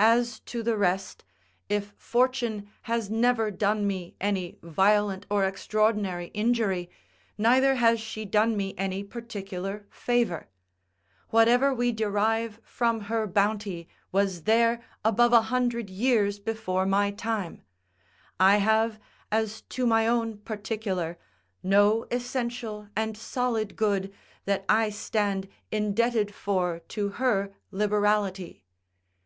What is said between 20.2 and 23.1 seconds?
particular, no essential